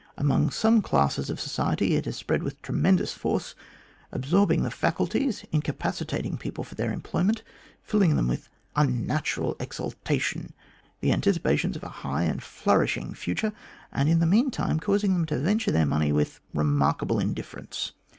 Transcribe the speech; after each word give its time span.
Among 0.17 0.49
some 0.49 0.81
classes 0.81 1.29
of 1.29 1.39
society 1.39 1.93
it 1.95 2.05
has 2.05 2.15
spread 2.15 2.41
with 2.41 2.59
tremendous 2.63 3.13
force, 3.13 3.53
absorbing 4.11 4.63
the 4.63 4.71
faculties, 4.71 5.45
incapacitating 5.51 6.37
people 6.39 6.63
for 6.63 6.73
their 6.73 6.91
employment, 6.91 7.43
filling 7.83 8.15
them 8.15 8.27
with 8.27 8.49
unnatural 8.75 9.55
exaltation, 9.59 10.53
with 11.03 11.11
anticipations 11.11 11.75
of 11.75 11.83
a 11.83 11.89
high 12.01 12.23
and 12.23 12.41
flourishing 12.41 13.13
future, 13.13 13.53
and 13.91 14.09
in 14.09 14.17
the 14.17 14.25
meantime 14.25 14.79
causing 14.79 15.13
them 15.13 15.27
to 15.27 15.37
venture 15.37 15.71
their 15.71 15.85
money 15.85 16.11
with 16.11 16.39
remarkable 16.51 17.19
indifference. 17.19 17.91